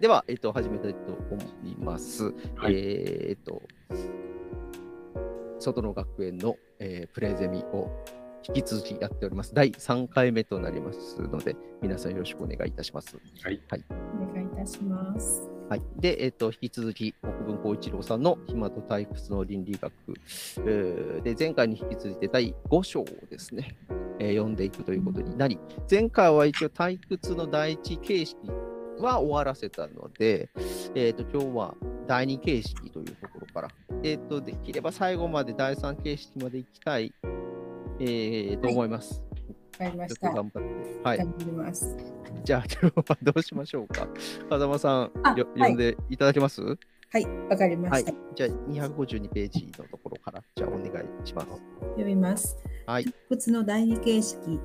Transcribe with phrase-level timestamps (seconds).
[0.00, 2.34] では、えっと、始めたいと思います。
[2.54, 3.62] はいえーっと、
[5.58, 7.90] 外の学園の、えープレゼミを
[8.46, 9.54] 引き続きやっております。
[9.54, 13.16] 第3回目となりますので、皆さんよろしくお願いいたします。
[13.42, 13.84] はい。
[14.20, 15.48] お願いいたします。
[15.70, 15.82] はい。
[15.96, 19.92] で、えっ、と、引き続き、国分光一郎さんの暇と退屈の倫理学、
[20.58, 23.74] えーで、前回に引き続いて第5章をですね、
[24.18, 25.58] えー読んでいくということになり、
[25.90, 28.36] 前回は一応退屈の第一形式
[28.98, 30.48] は終わらせたので、
[30.94, 31.74] えっ、と、今日は
[32.06, 33.68] 第二形式というところから、
[34.02, 37.12] えっ、と、できれば最後まで第三形式まで行きたい、
[38.00, 39.22] えーと思います。
[39.78, 40.30] わかりました。
[40.30, 41.00] 頑張って。
[41.02, 41.18] はい。
[41.18, 41.96] 頑張ります。
[42.44, 44.08] じゃあ、今日はどうしましょうか。
[44.48, 46.62] 風間さん、よあはい読んでいただけます？
[46.62, 48.14] はい、わかりまはいした。。
[48.34, 51.48] じゃあ、252ページのところから、じゃあ、お願いします。
[51.80, 52.56] 読みます。
[52.86, 53.04] はい。
[53.04, 54.60] 退屈の第二形式。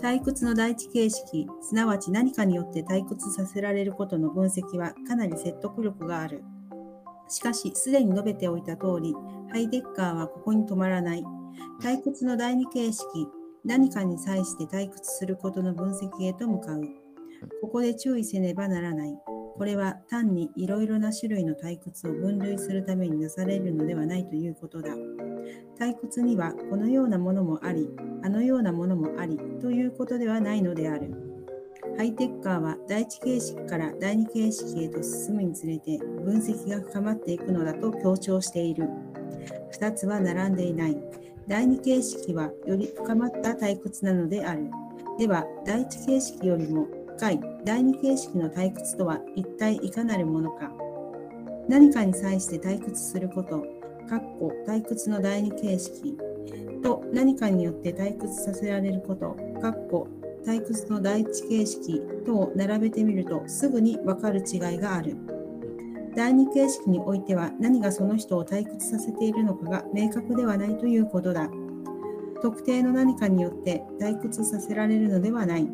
[0.00, 6.42] 退屈の第一形式、すなわち何かによって退屈させられることの分析はかなり説得力がある。
[7.28, 9.14] しかし、すでに述べておいた通り、
[9.50, 11.24] ハイデッカーはここに止まらない。
[11.82, 13.04] 退屈の第二形式、
[13.64, 16.82] 何かに際して退屈することの分析へと向かう。
[17.60, 19.14] ここで注意せねばならない。
[19.56, 24.94] これは単にいろいろな種類の退屈を分類するためになされるのではないということだ。
[25.78, 27.88] 退屈にはこのようなものもあり、
[28.22, 31.12] あのようなものもありということではないのである。
[31.96, 38.88] ハイテッカーは第一形式から第二形式へと進むにつれて分析が深まっていくのだと強調している。
[39.78, 40.96] 2つは並んでいない。
[41.46, 44.70] 第二形式はより深まった退屈なのである。
[45.18, 46.86] では、第一形式よりも
[47.20, 50.72] 深い第二形式の退屈とは一体いかなるものか。
[51.68, 53.62] 何かに際して退屈すること、
[54.66, 56.16] 退屈の第二形式
[56.82, 59.36] と何かによって退屈させられること、
[60.46, 65.14] 退屈の第一形式とを並べてみるとすぐにわかる違いがある。
[66.16, 71.50] 第二形式においては何がその人を退屈させているのかが明確ではないということだ。
[72.40, 75.70] 特定の何かによって退屈させられるのではない。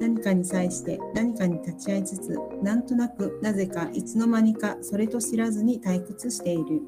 [0.00, 6.82] 何かに際して何かに立ち会いつつ、なんとなくなぜかいつの間にかそれと知らずに退屈している。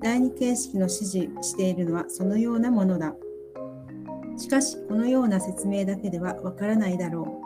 [0.00, 3.14] 第二形式の指示しているのはそのようなものだ。
[4.36, 7.40] しかし、このような説明だけではわからないだろ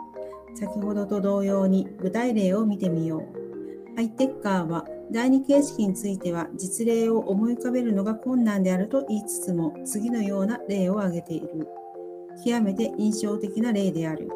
[0.53, 0.57] う。
[0.57, 3.95] 先ほどと同様に具体例を見てみよう。
[3.95, 11.67] ハイテッカーは第二形式については実例を思い浮かべるのが困難であると言いつつも次のような例を挙げている。
[12.43, 14.29] 極めて印象的な例である。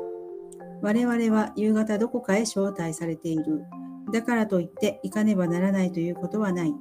[0.81, 3.63] 我々は夕方どこかへ招待されている。
[4.11, 6.73] だからといって行かねばならないということはない。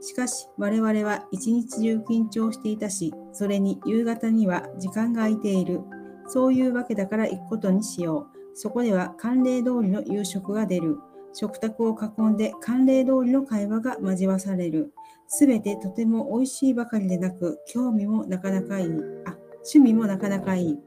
[0.00, 5.80] しかし我々は一日中緊張していたし、それに夕方には時間が空いている。
[6.28, 8.38] そういうわけだから行くことにしよう。
[8.54, 10.98] そこでは慣例通りの夕食が出る。
[11.32, 14.92] 食卓を囲んで慣例通りの会話が交わされる。
[15.26, 18.86] すべてとても美味しいばかりでなく、興味もなかなかいい。
[19.26, 20.78] あ、趣味もなかなかいい。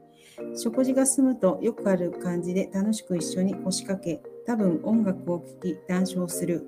[0.56, 6.66] 食事が済むとよくある感じで楽しく一緒に腰掛け、多分音楽を聴き談笑する。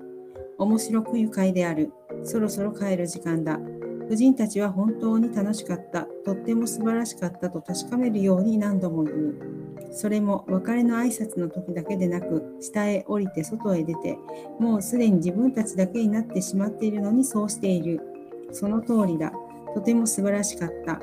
[0.57, 1.91] 面白く愉快である。
[2.23, 3.59] そろそろ帰る時間だ。
[4.05, 6.07] 夫人たちは本当に楽しかった。
[6.23, 9.55] とっても素晴らしかったと確かめるように何度も言う。
[9.91, 14.17] それも別れの挨拶の時だけでなく、下へ降りて外へ出て、
[14.59, 18.01] もうすでに自分たちだけになってしまっているのにそうしている。
[18.51, 19.33] その通りだ。
[19.73, 21.01] とても素晴らしかった。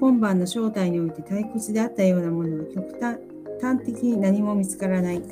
[0.00, 3.18] 今晩の正体において退屈であったようなものは極端
[3.60, 5.22] 端的に何も見つからない。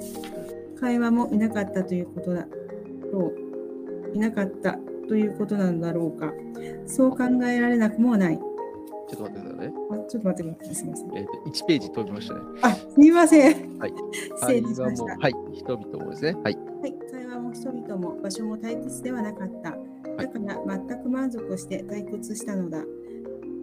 [0.80, 2.46] 会話もいなかったということだ
[3.12, 3.32] ろ
[4.12, 4.16] う。
[4.16, 4.78] いなかった
[5.08, 6.32] ということなのだろうか。
[6.86, 8.38] そう考えられなくもない。
[9.08, 9.74] ちょっと待ってくださいね。
[9.90, 10.74] あちょっと待ってください。
[10.74, 11.16] すみません。
[11.18, 12.40] えっ、と、1ページ飛びましたね。
[12.62, 13.78] あ、すみません。
[13.78, 13.94] はい。
[14.40, 15.16] 失礼しました。
[15.18, 15.34] はい。
[15.52, 16.36] 人々もですね。
[16.42, 16.58] はい。
[16.80, 19.70] はい、会話も人々も場所も退屈ではなかった。
[19.70, 22.82] だから全く満足して退屈したのだ。
[22.82, 22.86] 帰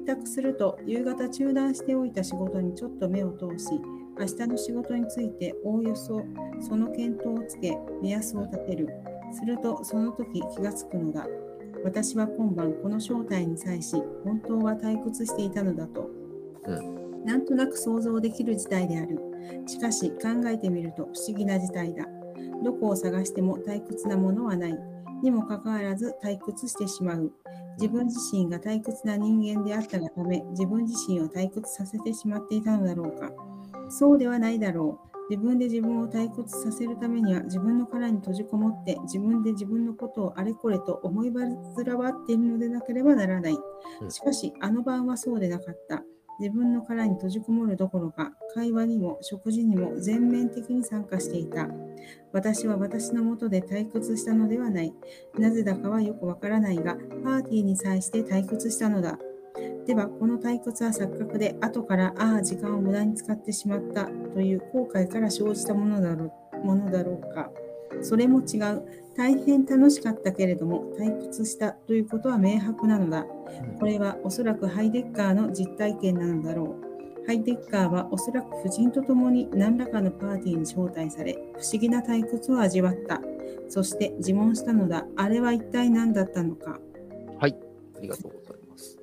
[0.09, 3.69] 宅すると夕方中断しておいた仕事にちょっと目を通し、
[4.19, 6.23] 明日の仕事についておおよそ
[6.59, 8.89] その検討をつけ、目安を立てる。
[9.31, 11.27] するとその時気がつくのだ。
[11.83, 16.09] 私は今晩この正体に際し、本当は退屈していたのだと。
[16.65, 19.19] うなんとなく想像できる事態である。
[19.67, 20.17] しかし考
[20.47, 22.05] えてみると不思議な事態だ。
[22.63, 24.77] どこを探しても退屈なものはない。
[25.21, 27.31] にもかかわらず退屈してしまう。
[27.79, 33.31] 自分自身が退屈な人間であったがため、自分自身を退屈させてしまっていたのだろうか。
[33.89, 35.09] そうではないだろう。
[35.29, 43.57] 自分で自分を退屈させるためには自分の殻に閉じこもって自分で自分のことをあれこれと思い煩わっているのでなければならない。
[44.01, 46.03] うんしかしあの晩はそうでなかった。
[46.39, 51.67] 自分の殻に閉じこもるどころか、会話にも食事にも全面的に参加していた。
[52.31, 54.93] 私は私のもとで退屈したのではない。
[55.37, 59.19] なぜだかはよくわからないが、パーティーに際して退屈したのだ。
[59.85, 67.51] では、この退屈は錯覚で、後から、ああ、時間を無駄に使ってしまったという後悔から生じたものだろうものだろうか。
[68.01, 68.83] それも違う。
[69.15, 73.25] 大変楽しかったけれども、退屈したということは明白なのだ。
[73.79, 76.89] これはおそらくハイデッカーの実体験なのだろう。
[77.27, 83.21] ハイデッカーはおそらく夫人と共に何らかのパーティーに招待され、不思議な退屈を味わった。
[83.67, 85.05] そして自問したのだ。
[85.17, 86.79] あれは一体何だったのか。
[87.39, 87.55] はい、
[87.97, 88.97] ありがとうございます。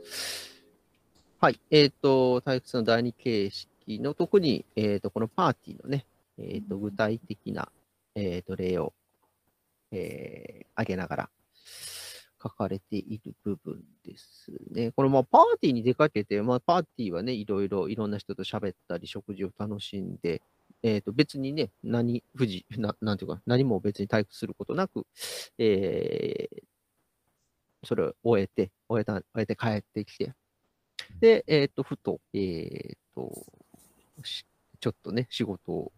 [1.38, 6.06] はい、えっ、と、退屈の第二形式の特に、えっ、と、このパーティーのね、
[6.38, 7.68] えっ、と、具体的な、
[8.16, 8.92] えっ、と、例を、
[9.92, 11.30] えー挙げながら
[12.42, 14.92] 書かれている部分ですね。
[14.92, 20.42] これ、まあ、パーティーに出かけて、まあ、パーティーはね、いろいろ、いろんな人と喋ったり、食事を楽しんで、
[20.82, 25.06] えっ、と、別にね、何、不自、ななんていうか、何も別に退屈することなく、
[25.58, 26.62] えー
[27.84, 30.34] それを終えて、終えた、終えて帰ってきて、
[31.20, 33.46] で、えっ、と、ふと、えっ、と、
[34.80, 35.92] ちょっとね、仕事を、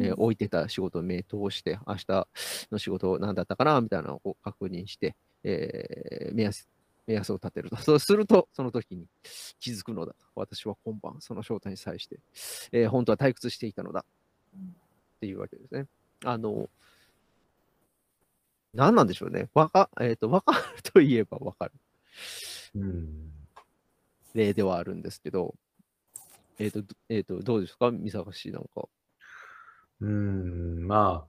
[0.00, 2.28] えー置いてた仕事を目通して、明日
[2.72, 5.14] の仕事何だったかな、みたいなのを確認して、
[5.44, 6.68] えー目安、
[7.06, 7.76] 目安を立てると。
[7.82, 9.06] そうすると、その時に
[9.58, 10.26] 気づくのだと。
[10.34, 12.20] 私は今晩、その正体に際して、
[12.72, 14.04] えー本当は退屈していたのだ。
[14.56, 15.86] っていうわけですね。
[16.24, 16.70] あの、
[18.72, 19.48] 何なんでしょうね。
[19.52, 21.72] わか、えっ、と、わかるといえばわかる。
[22.76, 23.32] うん。
[24.32, 25.54] 例ではあるんですけど、
[26.58, 27.90] えっ、と、どえっ、と、どうですか？
[27.90, 28.88] 三坂氏なんか。
[30.00, 31.26] うん、ま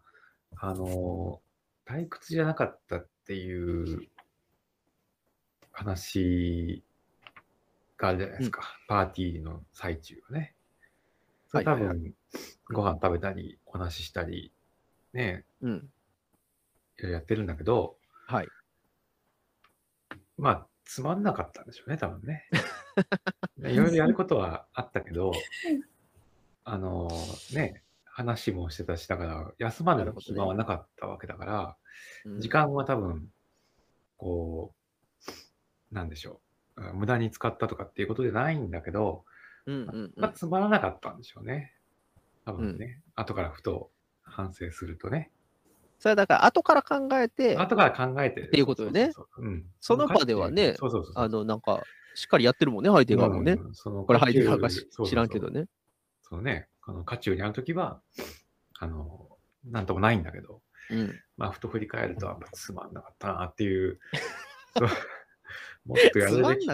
[0.57, 1.41] あ、あの、
[1.85, 4.07] 退屈じゃなかったっていう
[5.71, 6.83] 話
[7.97, 8.61] があるじゃないですか。
[8.87, 10.55] パーティーの最中はね。
[11.47, 12.15] それ多はいはい分、
[12.71, 14.53] ご飯食べたり、お話ししたり、
[15.13, 15.89] ね、うん。
[16.97, 17.97] いろいろやってるんだけど、
[18.27, 18.47] はい。
[20.37, 22.47] まあ、つまんなかったんでしょうね、多分ね。
[23.59, 25.33] いろいろやることはあったけど、
[26.63, 27.09] あの
[27.53, 27.83] ね、
[28.21, 31.77] 話もしてたし、だから、休まるなる暇はなかったわけだから、
[32.25, 32.41] うん。
[32.41, 33.27] 時間は多分、
[34.17, 34.73] こ
[35.91, 36.41] う、なんでしょ
[36.77, 39.25] う、うん無駄に使ったとかっていうことじゃないんだけど、
[39.65, 40.33] うんうんうまあ、ん。
[40.33, 41.73] つまらなかったんでしょうね。
[42.45, 43.91] 多分ね、後からふと
[44.23, 45.31] 反省するとね。
[45.99, 48.41] それはだから、後から考えて、後から考えて。
[48.41, 49.11] っていうことよね。
[49.79, 51.83] その場ではねそうそうそうあの、なんか、
[52.15, 53.53] しっかりやってるもんね、ハイデガーもね。
[53.53, 55.65] うんそのこれハイデガーか知らんけどね。
[56.23, 58.01] そのね、あの、渦中にあるときは、
[58.79, 59.29] あの、
[59.69, 61.19] なんともないんだけど、うん。
[61.37, 63.99] まあ、ふと振り返ると、やっぱつまんなかったなっていう、
[65.85, 66.67] もっとやつるべき、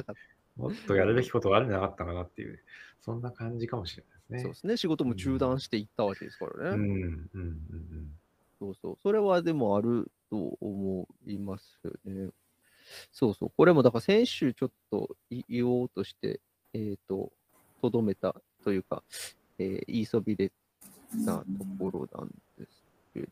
[0.55, 2.59] もっとやるべきことがあるんじゃなかったかなっていう、
[3.01, 4.39] そんな感じかもしれないですね。
[4.39, 4.77] そうですね。
[4.77, 7.27] 仕事も中断していったわけですからうん、ね。
[7.33, 8.11] うん、うん、
[8.59, 8.97] そうそう。
[9.03, 12.31] それはでもあると思いますよね。
[13.11, 13.51] そうそう。
[13.55, 16.39] これもだから先週ちょっとい言おうとして、
[16.73, 17.31] えっ、と、
[17.81, 19.03] とどめたというか、
[19.59, 20.51] えー言いそびれ
[21.25, 21.45] たと
[21.80, 22.83] ころなんです
[23.13, 23.27] け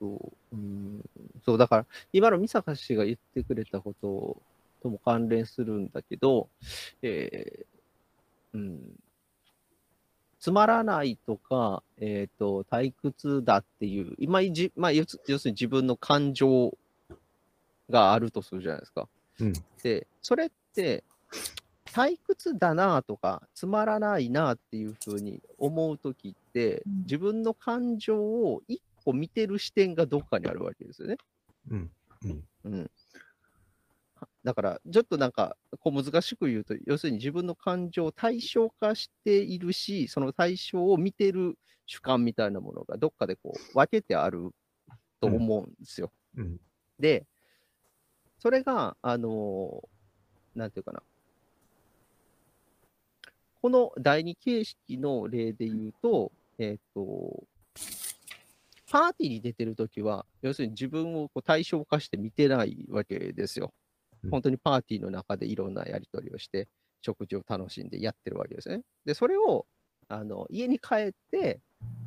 [0.00, 1.02] ど、うん、
[1.44, 4.36] そう、だから、今の美坂氏が言ってくれたこと
[4.82, 6.48] とも関連するんだけど、
[7.02, 8.80] えーうん、
[10.40, 16.76] つまらないとか、えっ、と、退屈だっていう、今じ、まあ、要す要するに自分の感情
[17.90, 19.08] があるとするじゃないですか。
[19.40, 21.04] うんで、それって、
[21.92, 31.16] 退屈だなとか、つまらないなっていうふうに思うときって、うん自分の感情を一個見てる視点がどっかにあるわけですよね。
[31.68, 31.90] うん、
[32.24, 32.90] うん、うん。
[34.44, 44.50] だから、ちょっとなんか、こう難しく言うと、要するに自分の感情を対象化しているし、その対象を見てる主観みたいなものがどっかでこう分けてある
[45.20, 46.12] と思うんですよ。
[46.36, 46.60] うん、
[46.98, 47.26] で、
[48.38, 50.00] それが、あのー
[50.54, 51.02] なんていうかな。
[53.62, 57.44] この第二形式の例で言うと、えっ、と、
[58.90, 63.66] パーティーに出てるときは、要するに自分をこう対象化して見てないわけですよ。
[63.66, 66.68] うん本当にパーティーの中でいろんなやり取りをして、
[67.00, 68.82] 食事を楽しんでやってるわけですね。
[69.06, 69.64] で、それを
[70.08, 71.60] あの家に帰って、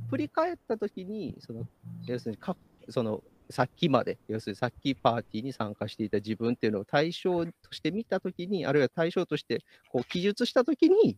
[0.09, 1.65] 振り返ったときに、その
[2.05, 2.55] 要するにか
[2.89, 11.17] そのさっきまで、要するにさっきパーティーに参加していた自分っていうのを対象として見たときに、あるいは対象としてこう記述したときに、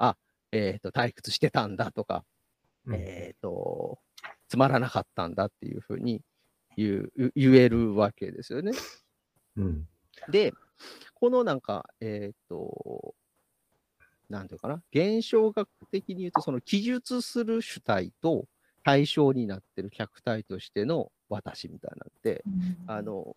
[0.00, 0.16] あ、
[0.50, 2.24] えっ、と、退屈してたんだとか、
[2.86, 2.94] うん。
[2.94, 3.98] えっ、と、
[4.48, 6.22] つまらなかったんだっていうふうに
[6.76, 8.72] 言う言えるわけですよね。
[9.56, 9.88] うん、
[10.28, 10.52] で、
[11.14, 13.14] このなんか、えっ、と、
[14.28, 18.46] なんていうかな、現象学的に言うと、その記述する主体と
[18.82, 22.42] 対象になってる客体としての私みたいなんで、
[22.86, 23.36] あの、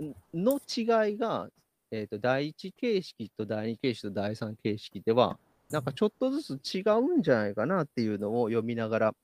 [0.00, 1.50] んの違いが、
[1.90, 5.38] えっ、と、第一形式と第二形式と第三形式では、
[5.70, 9.14] なんかちょっとずつ違うんじゃないかなっていうのを読みながら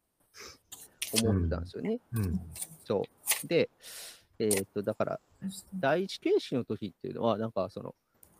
[1.22, 1.98] 思ってたんですよね。
[2.12, 2.40] うん。
[2.84, 3.02] そ
[3.44, 3.46] う。
[3.46, 3.70] で、
[4.38, 5.20] えっ、と、だから、
[5.74, 7.94] 第一形式の時っていうのは、なんかその、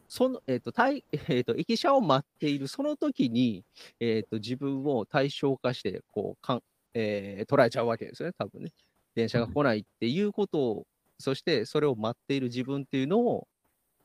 [0.09, 3.65] その、えっ、と、対、 えっ、と、駅舎を待っているその時に、
[4.01, 6.63] えっ、と、自分を対象化して、こう、かん、
[6.95, 8.73] えー捉えちゃうわけですよね、多分ね。
[9.15, 10.87] 電車が来ないっていうことを、
[11.19, 13.47] そしてそれを待っている自分っていうのを、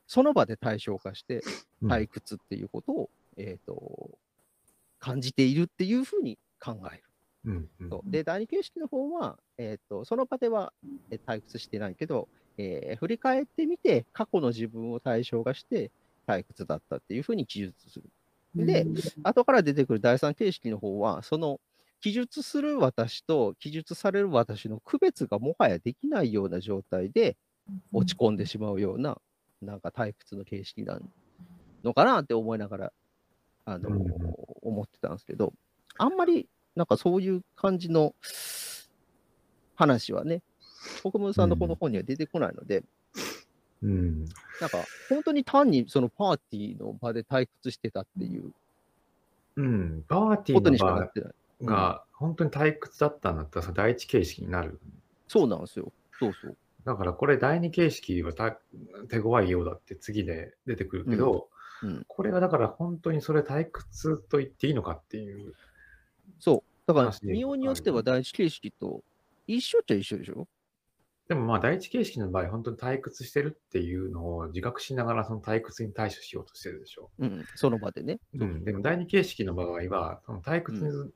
[0.06, 1.42] その場で対象化して、
[1.82, 4.18] うん退屈っていうことを、えっ、と、
[4.98, 7.02] 感じているっていうふうに考える。
[7.46, 7.68] うん。
[7.80, 10.72] うんで、第二形式の方は、えー、とその場では
[11.10, 15.90] えー退屈してないけど、えー振り返ってみて、過去の自分を対象化して
[16.26, 18.04] 退屈だったっていうふうに記述する。
[18.54, 18.86] で、
[19.22, 21.60] 後から出てくる第三形式の方は、その
[22.00, 27.36] 記述する私と記述される私の区別がもはやできないような状態で
[27.92, 29.18] 落ち込んでしまうような、
[29.62, 30.98] なんか退屈の形式な
[31.84, 32.92] のかなって思いながら、
[33.70, 35.52] あのうんうん思ってたんですけど、
[35.96, 38.14] あんまりなんかそういう感じの
[39.74, 40.42] 話はね、
[41.02, 42.82] 国分さんのこの本には出てこないので、
[43.82, 44.24] うん。
[44.60, 48.52] なんか本当に単にそのパーティーの場で退屈してたっていう
[49.56, 50.04] うん。
[50.08, 51.32] パーティことにしーの場かなってない。
[51.64, 54.78] が本当に退屈だったんだったら、第一形式になる。
[55.28, 55.92] そうなんですよ。
[56.18, 56.56] そうそう。
[56.84, 58.58] だからこれ第二形式はた
[59.08, 65.54] 手強いようだって次で出てくるけど、うんうんこれはだから本当にそれ退屈と言っていいのかっていう。
[66.38, 66.70] そう。
[66.86, 69.02] だから見ようによっては第一形式と
[69.46, 70.46] 一緒っちゃ一緒でしょ？
[71.28, 77.08] でもまあ第一形式の場合、本当に退屈してるっていうのを自覚しながらその退屈に対処しようとしてるでしょ。
[77.20, 78.18] うん、その場でね。
[78.34, 81.12] うん、でも第二形式の場合は、その退屈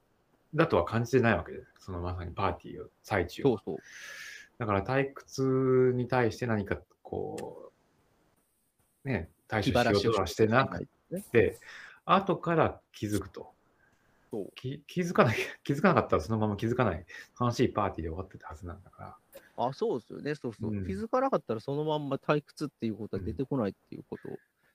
[0.55, 1.67] だとは感じてないわけです。
[1.81, 3.43] そのまさにパーティーを最中。
[3.43, 3.77] そうそう。
[4.59, 7.73] だから退屈に対して何かこ
[9.05, 11.23] う、ね、対処しようとはしてなくね。
[11.33, 11.59] て、
[12.05, 13.53] 後から気づくと。
[14.57, 17.05] 気気づかない、気づかなかったらそのまま気づかない、
[17.39, 19.17] 楽しいパーティーで終わってたはずなんだから。
[19.57, 20.35] あ、そうですよね。
[20.35, 20.71] そうそう。
[20.73, 24.29] うん気づかなかったらそのまんま退屈っていうことは出てこないっていうこと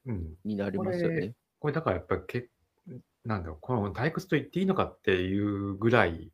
[0.05, 0.33] うん。
[0.45, 1.33] になりますよね。
[1.59, 2.49] これだからやっぱりけ、
[3.25, 6.31] なんだろう、この退屈と言っていいのかっていうぐらい、うん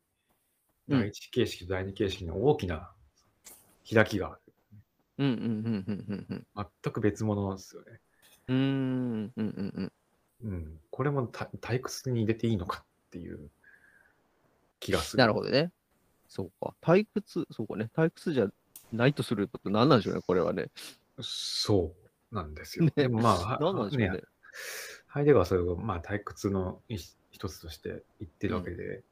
[0.88, 2.92] 第一形式と第二形式の大きな
[3.92, 4.40] 開きがある。
[5.18, 8.00] うんうんうんうんうん全く別物ですよね。
[8.48, 8.56] うん。
[8.56, 9.92] うーんうんうん
[10.42, 10.52] うん。
[10.52, 10.80] うん。
[10.90, 13.50] これもた退屈に入れていいのかっていう
[14.80, 15.20] 気がする。
[15.20, 15.72] なるほどね。
[16.28, 16.74] そうか。
[16.82, 17.90] 退屈、そうかね。
[17.96, 18.48] 退屈じゃ
[18.92, 20.70] ないとすると何なんでしょうね、これはね。
[21.20, 21.94] そ
[22.30, 22.84] うなんですよ。
[22.84, 24.10] ねでもまあ、は何なんでしょうね。
[24.10, 24.22] ね
[25.06, 29.02] ハイデガーはそれをまあ退屈の一一つとして言ってるわけで、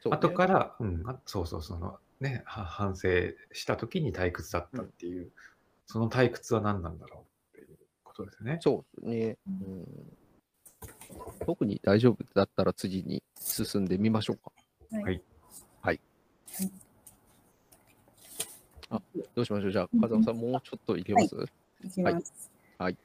[0.00, 3.08] そうね後から、うん、あそうそう、そのね、は反省
[3.52, 5.30] した時に退屈だったっていう、
[5.86, 7.29] その退屈は何なんだろう
[8.24, 8.58] ことですね。
[8.60, 9.36] そうですね。
[9.46, 9.86] うん。
[11.46, 14.52] 特に大丈夫だったら次に進んでみましょうか。
[15.02, 15.22] はい。
[15.82, 16.00] はい。
[18.90, 19.00] あ、
[19.34, 19.72] どうしましょう？
[19.72, 21.36] じゃあ、風間さん、もうちょっといけます、
[21.84, 22.50] いきます。
[22.78, 22.96] はい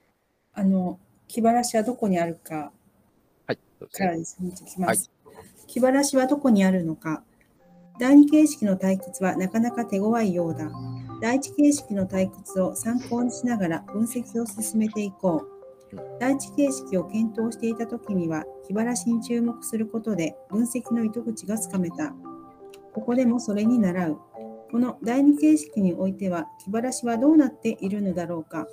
[0.54, 2.72] あの、気晴らしはどこにあるか
[3.46, 5.12] からですね、いきます。
[5.68, 7.24] 気晴らしはどこにあるのか。
[8.00, 10.72] 第二形式の退屈はなかなか手強いようだ。
[11.26, 15.44] 第一形式の退屈を参考にしながら分析を進めていこ
[15.92, 15.98] う。
[16.20, 22.14] 第一形式を検討していた時には気晴らしに注目することで分析の糸口がつかめた。
[22.94, 24.20] ここでもそれに倣う。
[24.70, 28.68] この第二形式においては気晴らしはどうなっているのだろうか。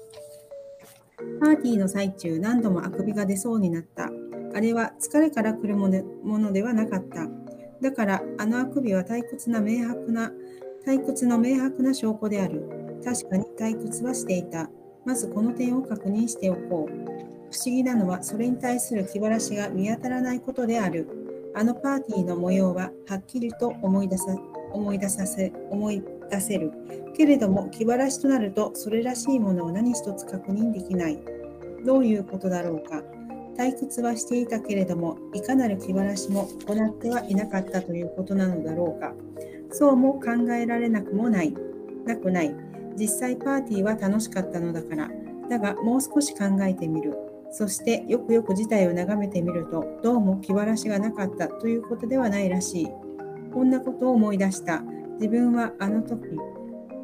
[1.41, 4.11] パーティーの最中何度もあくびが出そうになった。
[4.55, 7.27] あれは疲れから来るものものではなかった。
[7.81, 10.31] だからあのあくびは退屈な明白な
[10.85, 13.01] 退屈の明白な証拠である。
[13.05, 14.69] 確かに退屈はしていた。
[15.05, 16.93] まずこの点を確認しておこう。
[17.51, 21.53] 不思議なのはそれに対する気晴らしが見当たらないことである。
[21.55, 24.35] あのパーティーの模様ははっきりと思い出さ
[24.73, 26.73] 思い出させ思い出せる。
[27.15, 31.19] けれども気晴らしとなるとそれらしいものを何一つ確認できない。
[31.85, 33.03] どういうことだろうか。
[33.57, 39.13] 退屈はしていたけれども、いかなる気晴らしも行ってはいなかったということなのだろうか。
[39.73, 41.55] そうも考えられなくもない。
[42.07, 42.55] なくない。
[42.97, 45.11] 実際パーティーは楽しかったのだから。
[45.49, 47.17] だがもう少し考えてみる。
[47.51, 52.89] そしてよくよく事態を眺めてみると、どうも気晴らしがなかったということではないらしい。
[53.53, 54.83] こんなことを思い出した。
[55.15, 56.23] 自分はあの時、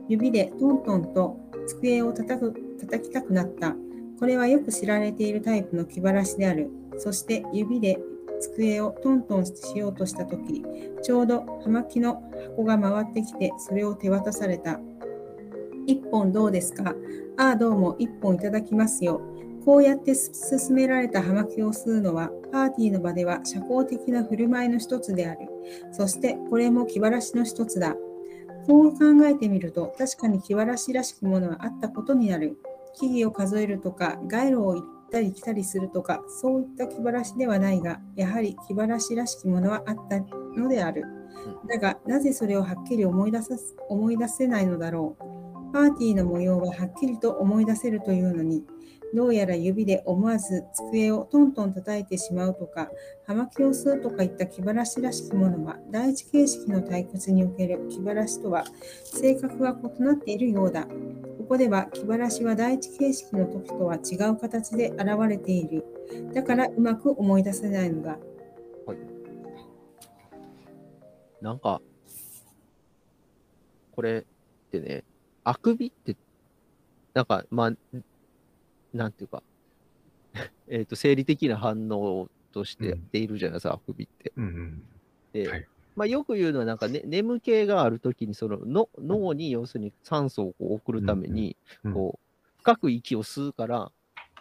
[0.08, 3.76] 指でトントンと机を叩く叩きたくなった。
[4.18, 6.70] これはよく知られているタイプの気晴らしである。
[6.96, 7.98] そして指で
[8.38, 10.64] 机をトントンしようとしたとき、
[11.02, 12.22] ちょうど葉巻の
[12.56, 14.80] 箱が回ってきて、それを手渡された。
[15.86, 16.94] 一本どうですか？
[17.36, 19.20] ああ、どうも、一本いただきますよ。
[19.64, 25.40] こうやって勧められた葉巻を吸うのは、パーティーの場では社交的な振る舞いの一つである。
[25.92, 27.96] そして、これも気晴らしの一つだ。
[28.66, 32.58] こう考えてみると、確かに気晴らしらしきものはあったことになる。
[32.94, 40.20] 木々を数えるとか、街路をったり来たりするとか、そういった気晴らしではないが、やはり気晴らしらしきものはあった
[40.60, 41.04] のである。
[41.68, 43.56] だが、なぜそれをはっきり思い出さ
[43.88, 45.72] 思い出せないのだろう。
[45.72, 48.64] パーティーの模様ははっきりと思い出せるというのに、
[49.14, 52.90] どうやら指で思わず机をトントン叩いてしまうとか、
[53.26, 58.64] 葉巻を吸うとかいった気晴らしらしきものは、第一形式の退屈における気晴らしとは
[59.04, 60.86] 性格が異なっているようだ。
[61.48, 65.82] ここでは気晴らしは第一形式の時とは違う形で現れている。
[66.34, 68.18] だからうまく思い出せないのだ。
[71.40, 71.80] なんか、
[73.92, 75.04] これってね、
[75.42, 76.16] あくびって、
[77.14, 77.98] なんか、まあ、
[78.92, 79.42] なんていうか、
[80.68, 84.34] えっと、生理的な反応としてやっているじゃないですか、あくびって。
[84.36, 84.82] うんうん。
[85.32, 85.66] で、はい
[85.98, 91.92] まあ、よく言うのは、なんか、ね、眠気があるときに、そのの脳に要するに酸素をこう送るために、うん。
[91.92, 93.90] こう、深く息を吸うから、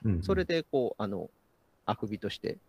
[0.06, 1.32] うんそれ、で、こう、あの、
[1.88, 2.60] あくびとして、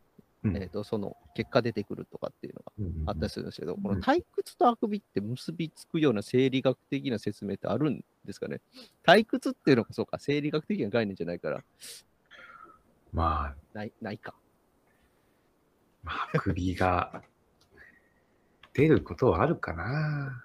[0.42, 0.56] うん。
[0.56, 2.62] えっと、その結果出てくるとかっていうの
[3.04, 3.82] があったりするんですけど、ん。
[3.82, 8.62] この退屈とあくびって結びつくような生理学的な説明ってあるんですかね。
[9.04, 11.62] 退屈っていうのがそうか、生理学的な概念じゃないから、
[13.12, 14.34] まあ、ないないか。
[16.04, 17.22] まあ、首が
[18.78, 20.40] 出ることはあるかな。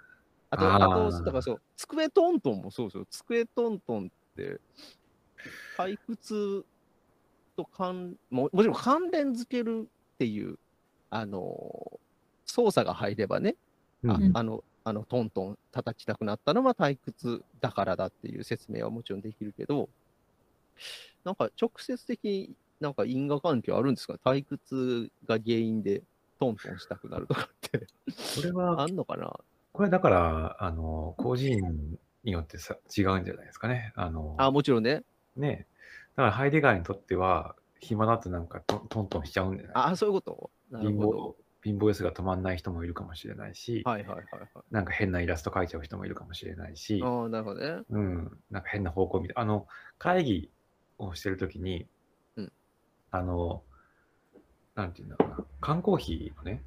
[0.50, 3.06] あと、あと、だからそう、机トントンもそうですよ。
[3.12, 4.60] 机トントンって、
[5.78, 6.66] 退屈
[7.56, 10.58] と関も、もちろん関連づけるっていう、
[11.12, 12.00] あの、
[12.46, 13.56] 操作が入ればね、
[14.08, 19.90] あうんあの、あのトントン叩きたくなったのは退屈だからだっていう説明はもちろんできるけど、
[21.24, 24.16] なんか直接的になんか因果関係あるんですか？
[24.16, 26.02] 退屈が原因で
[26.40, 27.88] トントンしたくなるとかって
[28.36, 29.34] これはあんのかな？
[29.72, 33.94] これだから、あの、個人によってさ違うんじゃないですかね。
[33.96, 35.04] あの、あ、もちろんね。
[35.36, 35.68] ね。
[36.16, 39.74] だからハイデガーにとっては、暇だとなんかトントンしちゃうんじゃない？
[39.76, 40.52] あ、そういうこと？
[40.80, 44.50] 貧乏。、貧乏ゆすが止まんない人もいるかもしれないし、はいはいはいはい。
[44.70, 47.84] なんか変なイラスト描いちゃう人もいるかもしれないし、ああ、なるほどね。
[47.90, 49.68] うん、なんか変な方向見て、あの、
[49.98, 50.52] 会議
[50.98, 51.88] をしてるときに、
[52.36, 52.52] うん
[53.12, 53.64] あの、
[54.76, 56.62] なんていうんだろうな、缶コーヒーのね、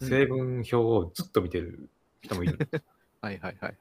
[0.00, 1.90] うん成分表をずっと見てる
[2.22, 2.58] 人もいる。
[3.20, 3.76] はいはいはい。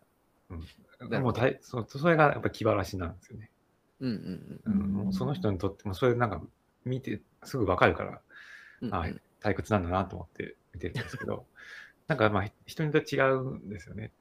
[1.09, 3.49] なるもほどう大そそれがやっぱ気晴らしなんですよね。
[4.01, 6.41] うんうんうんうんもうその人にとっても、それなんか
[6.83, 8.21] 見てすぐわかるから、
[8.81, 8.93] うん。
[8.93, 11.45] あうん退屈なんだなと思って見てるんですけど、
[12.07, 14.11] なんかまあ人によって違うんですよね。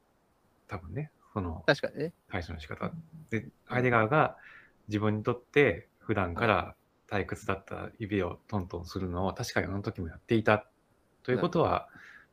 [0.68, 2.12] 多分ね、その確かにね。
[2.28, 2.92] 対処の仕方。
[3.30, 4.36] で、ハイデガーが
[4.86, 6.76] 自分にとって普段から
[7.10, 10.66] 退屈だった指をトントンするのを確かにあの時もやっていた
[11.22, 11.88] ということは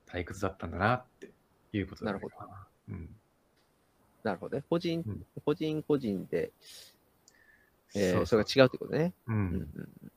[0.07, 1.31] 退屈だったんだなって
[1.73, 2.67] いうことだなるほどな。
[2.89, 3.09] うん。
[4.23, 4.63] なるほどね。
[4.69, 6.51] 個人、うん個人個人で、
[7.95, 9.13] えーそうそれが違うってことね。
[9.27, 9.31] う。
[9.31, 10.11] うんうんんうん。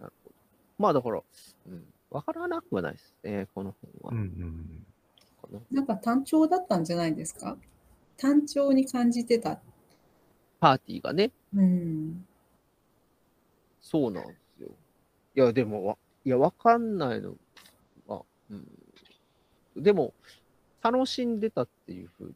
[0.00, 0.34] なるほど。
[0.78, 1.22] まあだから、
[1.66, 1.84] うん。
[2.10, 4.10] わからなくはないですね、この本は。
[4.12, 4.86] うんうん
[5.70, 7.58] なんか単調だったんじゃないですか？
[8.16, 9.60] 単調に感じてた。
[10.60, 12.26] パーティーがね、うん。
[13.82, 14.68] そうなんですよ。
[15.34, 17.36] いや、でも、わいや、わかんないの
[18.06, 19.82] は、うん。
[19.82, 20.14] でも、
[20.80, 22.34] 楽しんでたっていうふうに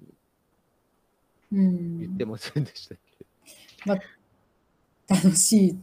[1.52, 2.98] うん、言ってませんでしたっ
[3.87, 3.94] け、
[5.09, 5.78] 楽しい。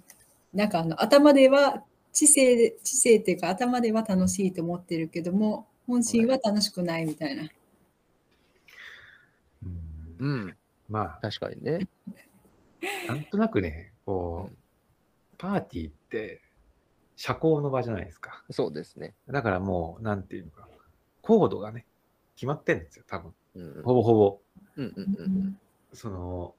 [0.54, 7.49] なんかあの頭では知性で知性っていうか頭では楽しいと思ってるけども本心は楽しくないみたいな。
[9.63, 9.73] うん
[10.19, 10.58] うん。
[10.89, 11.88] ま確かにね。
[13.10, 14.56] あ、なんとなくね、こう、
[15.44, 16.42] パーティーって
[17.18, 18.46] 社交の場じゃないですか。
[18.50, 19.14] そうですね。
[19.28, 20.70] だからもう、なんていうのか、
[21.22, 21.86] コードがね、
[22.38, 23.34] 決まってんですよ、多分。
[23.56, 23.84] うん。
[23.84, 24.40] ほぼほぼ。
[24.78, 25.60] うんうんうんうん。
[25.92, 26.56] その、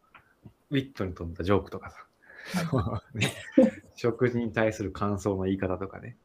[0.68, 3.32] ウィットに富んだジョークとかさ、 ね、
[3.96, 6.18] 食事に対する感想の言い方とかね。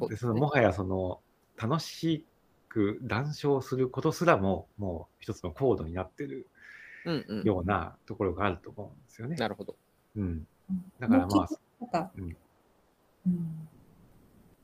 [0.00, 1.20] そうでそのもはやその、
[1.56, 2.26] 楽し
[2.68, 6.48] く談笑することすらも、もう一つのコードになってる
[7.04, 7.44] うんうん。
[7.44, 9.36] ようなところがあると思うんですよね。
[9.36, 9.76] なるほど。
[10.16, 10.44] うん。
[10.98, 11.48] だからまあ、
[11.80, 12.36] なんかうん
[13.26, 13.68] うん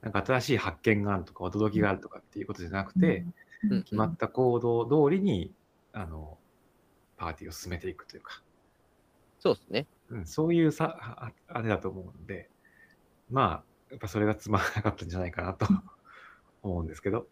[0.02, 5.50] なんか新しい発見があるとか驚きがあるとかっていうことじゃなくて、うん決まった行動通りに、
[5.94, 6.36] あの、
[7.16, 8.42] パーティーを進めていくというか、
[9.40, 9.86] そうですね。
[10.10, 12.50] うん、そういうさ、ああれだと思うので、
[13.30, 15.66] まあ、やっぱそれがつまらなかったんじゃないかなと
[16.62, 17.26] 思うんですけど。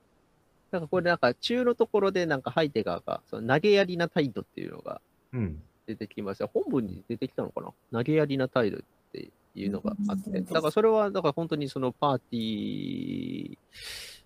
[0.71, 5.03] なんかこれなんか中のところでなんかハイテガーがその投げやりな態度っていうのが
[5.35, 5.63] うん。
[5.87, 6.47] 出てきました。
[6.47, 7.75] 本文に出てきたのかな？
[7.99, 8.81] 投げやりな態度っ
[9.13, 10.41] ていうのがあって。
[10.41, 13.59] だからそれは、だから本当にそのパーティー、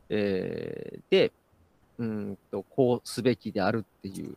[0.09, 1.33] えーで、
[1.99, 4.37] うーんと、こうすべきであるっていう、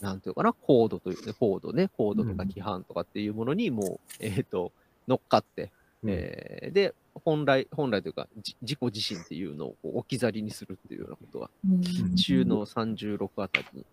[0.00, 4.72] なんていうかな、コードというね、コードね、コードとか規範とかっていうものにもう、えっ、と、
[5.08, 5.70] 乗っかって、
[6.04, 13.84] えーで、本来、本来というか、じ自己自身っていうのを置き去りにするっていうようなことが、うん中の36あたりに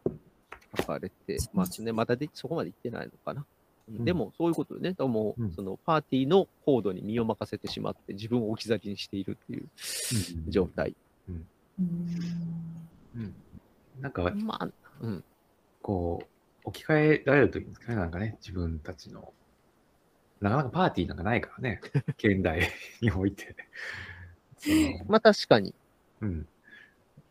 [0.77, 1.91] 書かれてますね。
[1.91, 3.45] まだでそこまで行ってないのかな。
[3.91, 9.67] んでも、そういうことでね、だからもう、うんそのパーティーのコードに身を任せてしまって、自分を置き去りにしているっていう
[10.45, 10.65] うん状。
[10.67, 10.95] 態。
[11.29, 11.47] うん
[13.15, 13.35] うん。
[13.99, 14.69] なんか、まあ、
[15.01, 15.23] うん。
[15.81, 16.27] こう、
[16.65, 19.33] 置き換えられるといいんですかね、なんかね、自分たちの。
[20.39, 21.81] なかなかパーティーなんかないからね、
[22.17, 22.69] 現代
[23.01, 23.55] において。
[25.07, 25.73] まあ確かに、
[26.21, 26.47] うん。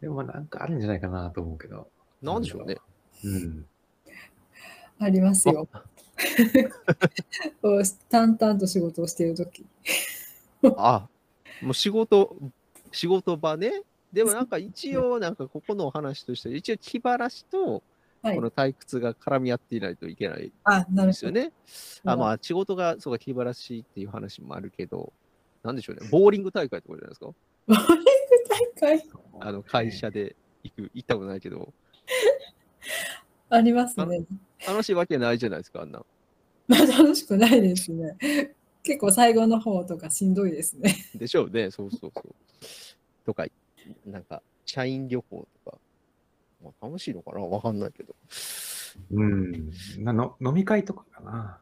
[0.01, 1.91] でもまあなんかあるんじゃないかなと思うけど。
[2.21, 2.77] なんでしょうね。
[3.25, 3.67] うん。
[4.99, 5.69] ありますよ。
[8.11, 9.65] 淡々と仕事をしているとき。
[10.77, 11.09] あ、
[11.61, 12.37] もう仕事、
[12.93, 13.83] 仕事場ね。
[14.13, 17.83] でもなんか一応、なんかここのお話として、一応気晴らしと、
[18.23, 18.43] はいこ。
[18.43, 21.07] の退屈が絡み合っていないといけないあ、なるほど。
[21.07, 21.53] ですよね。
[22.05, 25.13] あまあ、仕事が、そうか、気晴らしっていう話もあるけど、
[25.65, 26.09] なんでしょうね。
[26.11, 27.27] ボーリング大会とかじゃないですか？
[27.67, 28.05] ボーリング
[28.81, 29.09] 大会？
[29.41, 31.73] あの、会社で行く、行ったことないけど、
[33.55, 34.25] ありますね。
[34.67, 36.03] 楽しいわけないじゃないですか、あんな。
[36.69, 38.17] まあ楽しくないですね。
[38.83, 40.95] 結構最後の方とかしんどいですね。
[41.15, 42.35] でしょうね、そうそうそう。
[43.25, 43.47] とか、
[44.07, 45.79] なんか、社員旅行とか、
[46.63, 47.41] まあ、楽しいのかな？
[47.41, 48.15] わかんないけど。
[49.11, 49.71] うん。
[49.99, 51.61] なの飲み会とかかな。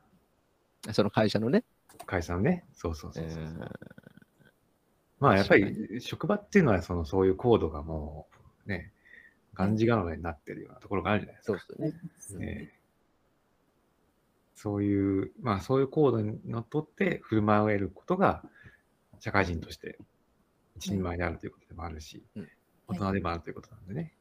[0.92, 1.64] その会社のね。
[2.06, 2.64] 会社のね。
[2.72, 3.42] そうそうそうえそう。
[3.42, 3.70] ー
[5.18, 8.26] まあやっぱり職場っていうのはそのそういうコードがも
[8.66, 8.92] うね、
[9.60, 11.58] がんじがらめになってるようなところがあるじゃないですか。
[11.58, 12.46] そうですよね。
[12.46, 12.80] ええ
[14.62, 18.42] そういう、まあそういうコードにのっとって振る舞えることが
[19.18, 19.98] 社会人として
[20.76, 22.48] 一人前であるということでもあるし、うん
[22.86, 24.12] 大人でもあるということなんでね。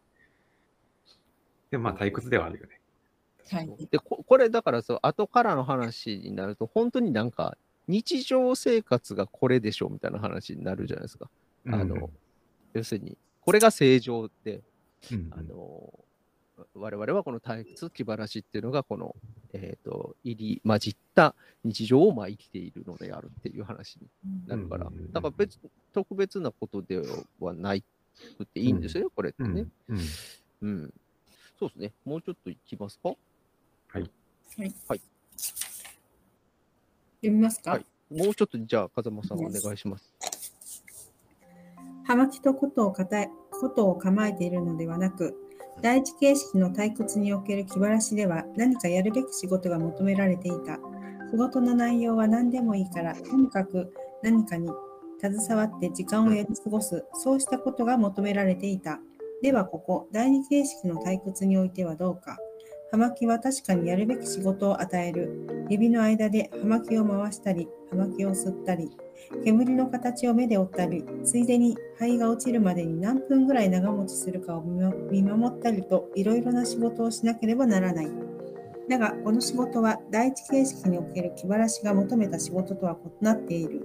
[1.71, 2.79] でもまあ退屈ではあるよね。
[3.51, 3.87] はい。
[3.89, 11.29] でこ、これだからそう、後からの話になると、本当になんか、日常生活がこれでしょみたいな話になるじゃないですか。
[11.65, 12.09] あの
[12.73, 14.61] 要するに、これが正常で、
[15.11, 15.93] うんうんあの
[16.75, 19.15] 我々はこの退屈、気晴らしっていうのが、この、
[19.53, 21.33] えっ、と、入り混じった
[21.63, 24.09] 日常をまあ生きているのであるっていう話に
[24.45, 25.57] なるからうんうんうんうん、だから別、
[25.93, 27.01] 特別なことで
[27.39, 27.83] はない
[28.37, 29.67] くていいんですよね、これってね。
[29.87, 29.99] うんうん
[30.61, 30.93] うん。
[31.57, 31.93] そうですね。
[32.03, 33.09] もうちょっといきますか？
[33.09, 33.15] は
[33.99, 34.11] い。
[34.57, 35.01] はい
[37.21, 40.13] 読みますか、はいもうちょっとじゃあ、風間さんお願いします。
[42.03, 45.35] 葉巻とことをかたえことを構えているのではなく、
[45.81, 50.79] 第一形式の退屈における気晴らしでは何かやるべき仕事が求められていた。
[51.31, 53.93] 仕事の内容は何でもいいから、とにかく
[54.23, 54.69] 何かに
[55.21, 58.99] 携わって時間をやり過ごす、そうしたことが求められていた。
[59.41, 62.37] ではここ、第二形式の退屈においてはどうか。
[62.91, 65.67] 葉巻は確かにやるべき仕事を与える。
[65.69, 68.89] 指の間で葉巻を回したり、葉巻を吸ったり、
[69.45, 78.09] 煙の形を目で追ったり、ついでに灰が落ちるまでに何分ぐらい長持ちするかを見守ったりといろいろな仕事をしなければならない。
[78.89, 83.83] だが、この仕事は第一形式における気晴らしが求めた仕事とは異なっている。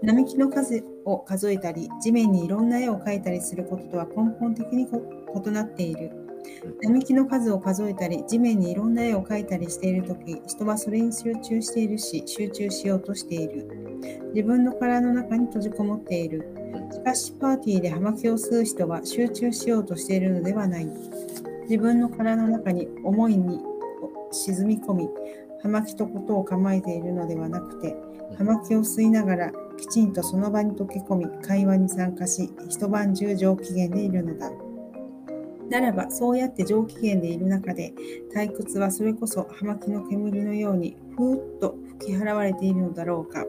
[0.00, 6.27] 並木の数を数えたり、地面にいろんな絵を描いたりすることとは根本的に異なっている。
[6.82, 13.68] 並木の数を数えたり、地面にいろんな絵を描いたりしているとき、人はそれに集中しているし、集中しようとしている。
[14.34, 16.44] 自分の殻の中に閉じこもっている。
[16.92, 20.88] しかし、パーティーで葉巻を吸う人は集中しようとしているのではない。
[21.62, 23.60] 自分の殻の中に思いに
[24.32, 25.08] 沈み込み、
[25.62, 27.96] 葉巻とことを構えているのではなくて、
[28.36, 34.50] 葉巻を吸いながらきちんとその場に溶け込み、会話に参加し、一晩中上機嫌でいるのだ。
[35.70, 37.92] ならば、そうやって上機嫌でいる中で、
[38.34, 43.44] 退屈はそれこそ葉巻の煙のようにふーっと吹き払われているのだろうか。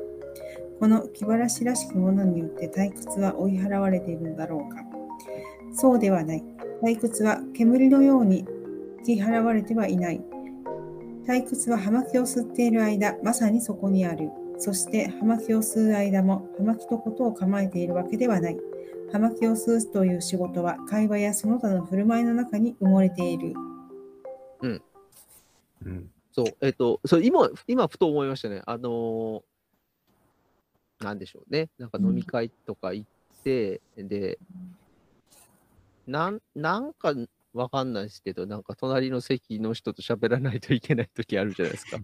[0.80, 4.82] この気晴らしらしきものによって退屈は追い払われているのだろうか。
[5.74, 6.44] そうではない。
[6.82, 8.46] 退屈は煙のように
[9.00, 10.22] 吹き払われてはいない。
[11.28, 14.30] 退屈は葉巻を吸っている間、まさにそこにある。
[14.58, 18.58] そして葉巻を吸う間も葉巻とことを構えているわけではない。
[19.12, 23.54] 葉巻を吸うという仕事は会話やその他の振る舞いの中に埋もれている。
[24.62, 24.82] うん
[26.32, 28.62] そう、えっ、と、そう今、今、ふと思いましたね。
[28.66, 29.42] あのー
[31.00, 34.38] なんでしょうね、なんか飲み会とか行って、で、
[36.06, 37.14] なんなんか
[37.54, 42.00] わかんないですけど、なんか隣の席の人と喋らないといけない時あるじゃないですか。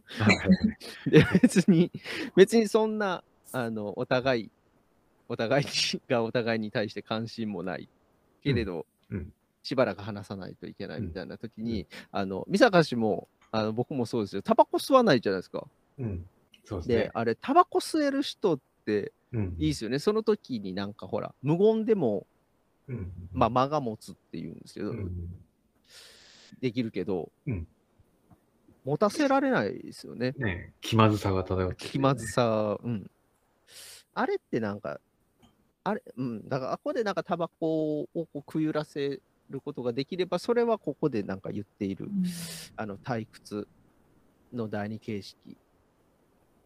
[1.08, 1.92] で、別に、
[2.38, 4.52] 別にそんな、あの、お互い、
[5.28, 7.90] お互いにがお互いに対して関心もない
[8.44, 9.34] けれど、うんうん
[9.66, 15.66] しばらく話さないといけないみたいな時に、うあの、三坂氏も、あの僕もそうですよ、タバコ吸わないじゃないですか。
[15.98, 16.26] うん。
[16.66, 17.12] そうですでね、。
[17.16, 19.98] あれ、タバコ吸える人ってうんいいですよね。
[19.98, 22.28] その時になんかほら、無言でも、
[22.88, 23.12] うん。
[23.34, 25.12] まあ、間が持つっていうんですけど、うん
[26.62, 27.68] できるけど、うん
[28.86, 30.36] 持たせられないですよね。
[30.38, 33.10] ね気まずさが漂ってる気まずさ、うん。
[34.14, 35.00] あれってなんか、
[35.86, 39.22] あれ、うん、だから、あここでなんかタバコをこうくゆらせ
[39.52, 42.10] ることができれば、それはここでなんか言っている、
[42.76, 43.68] あの、退屈
[44.52, 45.38] の第二形式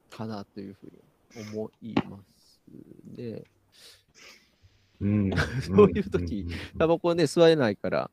[0.09, 2.61] かなというふうに思います
[3.17, 3.43] ね。
[5.01, 5.31] うん。
[5.67, 8.11] そういう時タバコね、吸えないから、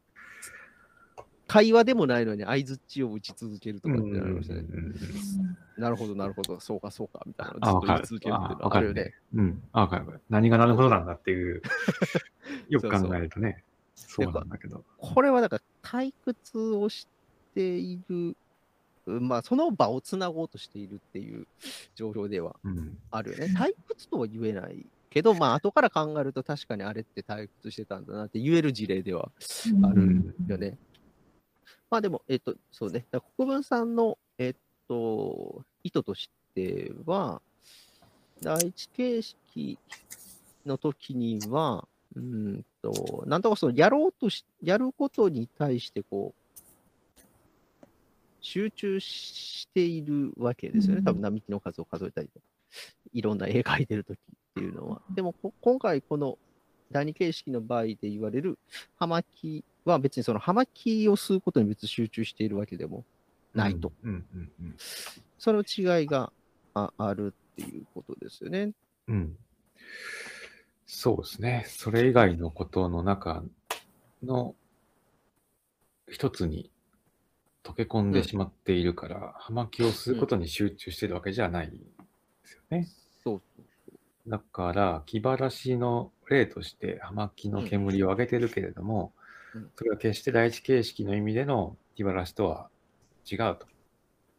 [1.56, 4.64] 会話でもないのに相づちを打ち続けるとかってなりましたね。
[5.78, 8.08] なるほど、なるほど、そうか、そうか、みたいなずっと言い続。
[8.08, 9.14] けるっていうのはあるよねね。。
[9.34, 9.62] うん。
[9.72, 10.02] あ。
[10.28, 11.62] 何がなるほどなんだっていう、
[12.68, 13.64] よく考えるとね、
[13.94, 14.84] そうなんだけど。
[14.98, 17.08] これはだから退屈をし
[17.54, 18.36] ている、
[19.06, 21.46] まあその場をつなごうとしているっていう
[21.94, 22.98] 状況ではうん。
[23.10, 23.46] あるよね。
[23.56, 29.30] 退屈とは言えないけど、まあ後から考えると確かにあれって退屈してたんだなって言える事例では
[29.82, 30.34] あるうん。
[30.46, 30.78] よね。
[31.90, 33.04] まあでも、えっと、そうね。
[33.36, 34.54] 国分さんの、えっ
[34.88, 37.40] と、意図としては、
[38.42, 39.78] 第一形式
[40.64, 46.46] の時には、うんと、なんとかそのやろうとし、やることに対してこう、
[48.40, 50.98] 集中しているわけですよね。
[50.98, 52.46] うん多分並木の数を数えたりとか、
[53.12, 54.20] いろんな絵描いてる時っ
[54.54, 55.02] ていうのは。
[55.14, 56.38] でもこ、今回この
[56.90, 58.58] 第二形式の場合で言われる
[58.96, 63.04] 葉巻は別にその葉巻を吸うことに別に集中しているわけでも
[63.54, 63.92] ないと。
[64.02, 64.24] うん。
[64.34, 64.50] うん。
[64.60, 64.76] うん。
[65.38, 66.32] その違いが
[66.74, 68.72] ああるっていうことですよね。
[69.08, 69.36] うん。
[70.86, 71.64] そうですね。
[71.68, 73.42] それ以外のことの中
[74.22, 74.54] の
[76.08, 76.70] 一つに
[77.64, 81.76] 溶け込んでしまっているから、葉巻を吸うことに集中してるわけじゃないで
[82.44, 82.88] すよね。
[83.22, 89.25] そうそうだから、気晴らしの例として葉巻の煙を上げてるけれども、うん
[89.76, 92.68] それは決して第一形式の意味での気晴らしとは
[93.30, 93.66] 違うと。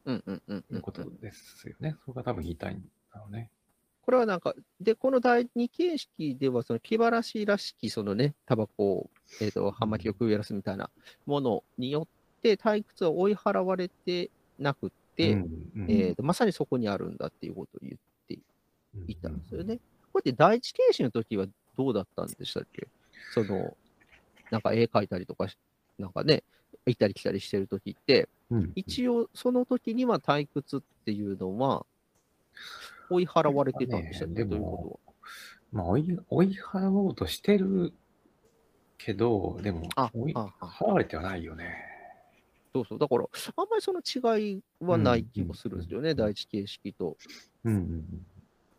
[0.05, 1.95] うんうんうんうんいうことですよね。
[2.05, 2.81] それが多分言いたいん
[3.13, 3.49] だろうね。
[4.05, 9.09] これはなんか、で、この第二形式では、その気晴らしらしき、そのね、タバコを、
[9.41, 10.89] えっ、と、葉巻を食いやらすみたいな
[11.25, 15.39] ものによって、退屈は追い払われてなくって、うん
[15.75, 15.91] うん。
[15.91, 18.39] えーとまさにそこにあるんだっていうことを言って
[18.95, 19.79] うんいたんですよね。
[20.13, 21.45] これって第一形式の時は
[21.77, 22.87] どうだったんでしたっけ？
[23.33, 23.75] その、
[24.51, 25.57] なんか絵描いたりとかし、
[25.97, 26.43] なんかね、
[26.85, 31.85] 行ったり来たりしてる時って、うん一応その時には退屈っていうのは
[33.09, 34.99] 追い払われてたんでしたねでというこも
[35.71, 37.93] まあ、追い追い払おうとしてる
[38.97, 41.75] けど、でもあ追い払われてはないよね。
[42.73, 42.85] とは。
[42.85, 42.99] そうそう。
[42.99, 47.17] だから、あんまりその違いはない気もするんですよね、うん第一形式と。
[47.63, 48.25] うんうん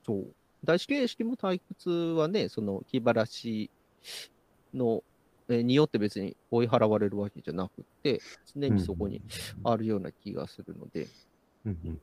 [0.05, 0.27] そう。
[0.65, 3.71] 第一形式も退屈はね、その気晴らし
[4.75, 5.18] の、え
[5.49, 8.21] によって別に追い払われるわけじゃなくて、
[8.55, 8.77] 常うん。
[8.77, 9.23] にそこに
[9.65, 11.09] あるような気がするので、
[11.65, 12.01] うんうん。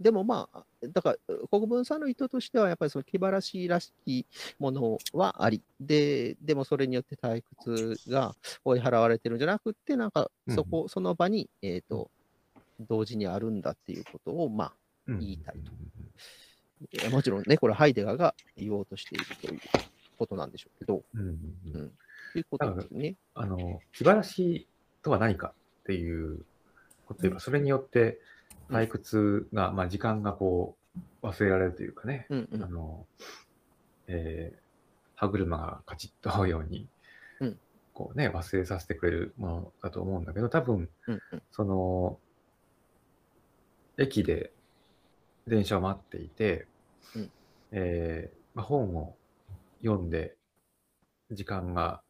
[0.00, 4.26] でもまあ、だから、国分さんの意図としては、やっぱりその気晴らしらしき
[4.58, 12.10] ものはあり、で、でもそれによって退屈が追い払われてるんじゃなくって、なんか、そこ、その場に、えっ、と、
[12.80, 14.72] 同時にあるんだっていうことを、まあ、
[15.06, 15.18] うん。
[15.20, 15.70] 言いたいと。
[17.04, 19.60] えもちろんね、これハイデガーが言おうとしているという
[20.18, 21.36] ことなんでしょうけど、うんうん。
[21.74, 21.92] うん
[22.38, 23.16] いうことですね。
[23.34, 24.68] あの、気晴らし
[25.02, 26.44] とは何かっていう
[27.06, 28.18] ことで言えば、それによって
[28.70, 30.76] 退屈が、まあ時間がこ
[31.22, 32.62] う忘れられるというかね、うんうん。
[32.62, 33.06] あの、
[34.06, 34.62] えー
[35.22, 36.88] 歯車がカチッと合うように、
[37.38, 37.58] うん。
[37.94, 41.42] こうね、忘れさせてくれるものだと思うんだけど、多分、うんうん。
[41.52, 42.18] その、
[43.98, 44.52] 駅で
[45.46, 46.66] 電車を待っていて、
[47.14, 47.30] うん。
[47.70, 49.14] えーまあ、本を
[49.80, 50.34] 読んで、
[51.30, 52.02] 時間が、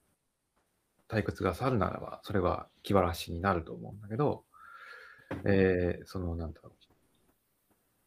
[1.12, 4.44] 退屈が去るならば、それは気晴らしになると思うんだけど、
[5.44, 6.72] えーその、なんだろう、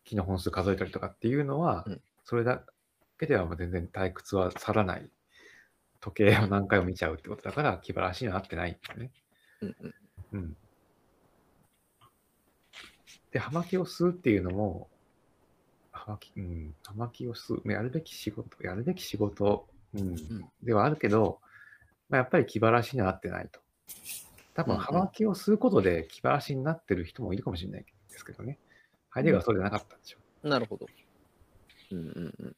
[0.04, 2.64] 木の本数数えたりとかっていうのは、うんそれだ
[3.20, 5.08] けではもう全然退屈は去らない。
[6.02, 9.12] 時計を何回も見ちゃうってことだから、気晴らしにはなってないんだよね。
[9.62, 9.94] うんうん
[10.34, 10.58] うん。
[13.32, 14.90] で、葉巻を吸うっていうのも、
[15.92, 20.18] はばき、うん、はばきをす、やるべき仕事、やるべき仕事、うん、ん
[20.64, 21.40] ではあるけど、
[22.10, 23.60] まあ、やっぱり気晴らしにはなってないと。
[24.54, 28.58] 多分、うんうんはばきを吸うことで気晴らしになってる人もいるかもしれないですけどね。
[29.14, 30.88] 相手がそうじゃなかったんでしょなるほど。
[31.92, 32.56] うんうんうん。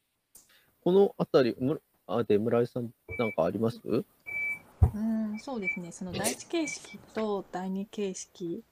[0.84, 3.80] このあたり、むあで村井さん、なんかあります？
[3.84, 5.92] うん、そうですね。
[5.92, 8.64] その第一形式と第二形式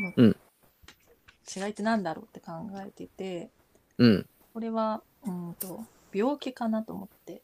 [0.00, 0.36] のうん
[1.56, 2.52] 違いって何だろうって考
[2.86, 3.50] えてて、
[3.98, 4.26] うん。
[4.54, 7.42] これはうんと病気かなと思って。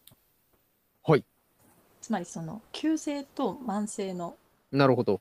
[2.07, 2.11] はい。
[2.11, 4.37] つまりその急性と慢性の
[4.71, 5.21] なるほど。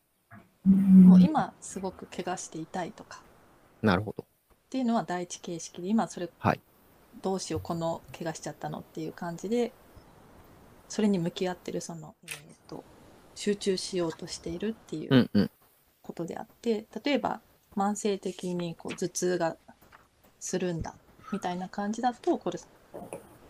[0.65, 3.21] もう今すごく怪我して痛いとか
[3.81, 4.23] なるほど。
[4.23, 6.59] っていうのは第一形式で今それ、はい
[7.21, 9.71] どうしようこの怪我しちゃったのっていう感じで
[10.89, 12.83] それに向き合ってるその、えー、と
[13.35, 15.51] 集中しようとしているっていううんうん。
[16.01, 17.39] ことであって例えば
[17.75, 19.57] 慢性的にこう頭痛が
[20.39, 20.93] するんだ
[21.31, 22.59] みたいな感じだとこれ、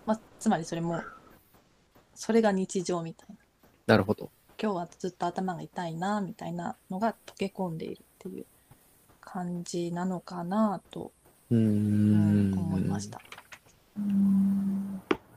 [0.06, 1.02] まあ、つまりそれも
[2.16, 3.36] それが日常みたいな
[3.88, 4.32] なるほど。
[4.62, 8.46] 今日はずっと頭が痛いなみたいなのが溶け込んでいるっていう
[9.20, 11.12] 感じなのかなと、
[11.52, 12.58] うんん。
[12.58, 13.22] 思いました。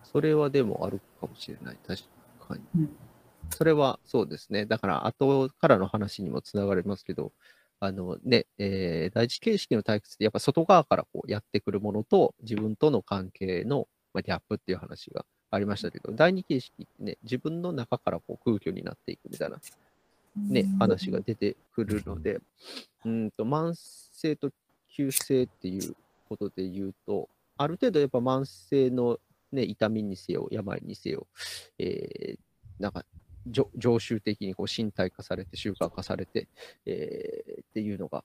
[0.05, 1.79] それはでもあるかもしれない。
[1.87, 2.03] 確
[2.41, 2.63] かに。
[2.77, 2.97] うん
[3.51, 4.67] それはそうですね。
[4.67, 7.33] だから、後からの話にもつながりますけど、
[7.81, 19.59] あのね、えー第一形式の退屈って、やっぱ外側からこうやってくるものと、自分との関係の、まあ、ギャップっていう話がありましたけど、第二形式ってね、自分の中からこう空虚になっていくみたいな、
[20.37, 22.41] ね、話が出てくるので、
[23.05, 24.51] うんと慢性と
[24.91, 25.95] 急性っていう
[26.29, 29.19] ことで言うと、ある程度やっぱ慢性の、
[29.53, 31.27] ね、痛みにせよ、病にせよ、
[31.79, 32.39] えー
[32.79, 33.05] なんか
[33.77, 36.47] 常習的にこう身体化されて、習慣化されて、
[36.87, 38.23] えーっていうのが、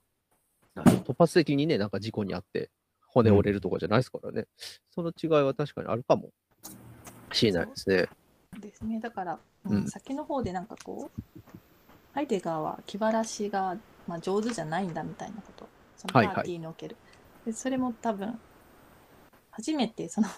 [0.76, 2.70] 突発的にね、なんか事故にあって、
[3.08, 4.46] 骨折れるとかじゃないですからね、
[4.90, 6.30] その違いは確かにあるかも
[7.34, 8.08] しれないですね。
[8.60, 9.00] ですね。
[9.00, 11.22] だから、うんうん先の方でなんかこう、
[12.12, 15.66] ハイデガーは気晴らしが、まあ、上手じゃないんだみたいなこと、
[15.96, 16.96] そのパはいはいーティーにおける。
[17.44, 18.38] でそれも多分、
[19.50, 20.28] 初めてその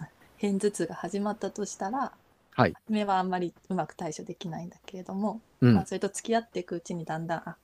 [0.40, 2.12] 片頭痛が始まったとしたら、
[2.52, 7.56] はい初めはあんまりうまく対処できないんだけれども、うんまあ、それと付き合っていくうちにだんだん、あ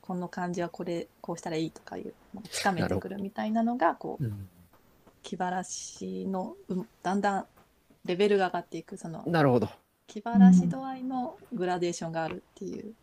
[0.00, 2.14] この感じはこれ、こうしたらいいとかいう、
[2.50, 4.48] つかめてくるみたいなのが、こう、うん
[5.22, 7.46] 気晴らしの、うんだんだん
[8.04, 9.68] レベルが上がっていく、その、なるほど。
[10.06, 12.94] 気晴らし度合いのグラデーションがあるっていう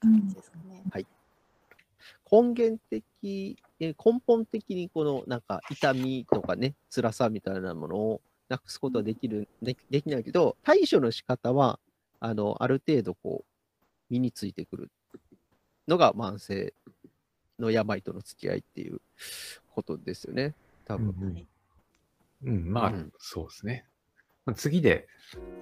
[0.00, 1.04] 感じですかね。
[2.30, 11.78] 根源的、え根本的にこのなんか痛みとかね、辛さみたいなものをなくすことはできる、でできないけど、対処の仕方は、
[12.20, 14.90] あの、ある程度こう、身についてくる
[15.88, 16.74] のが慢性
[17.58, 19.00] の病との付き合いっていう
[19.74, 20.54] ことですよね、
[20.84, 21.14] 多分。
[21.20, 21.46] うんはい
[22.44, 23.86] うん、まあ、うんそうですね。
[24.46, 25.06] まあ次で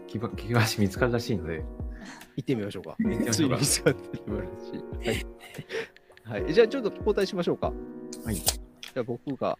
[0.07, 1.65] 気ば気晴らし見つかるらしいので、
[2.37, 2.97] 行ってみましょうか。
[3.31, 4.49] ついに見つかってきまし
[5.03, 5.25] たし。
[6.25, 6.43] はい。
[6.43, 6.55] はい。
[6.55, 7.73] じゃあちょっと交代しましょうか。
[8.25, 8.63] はい
[8.95, 9.59] じゃあ僕が